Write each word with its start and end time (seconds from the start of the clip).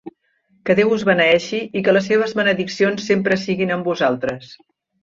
Que 0.69 0.75
Déu 0.79 0.93
us 0.95 1.05
beneeixi 1.09 1.59
i 1.81 1.85
que 1.89 1.95
les 1.97 2.09
seves 2.13 2.35
benediccions 2.43 3.07
sempre 3.13 3.41
siguin 3.47 3.77
amb 3.79 3.93
vosaltres. 3.93 4.55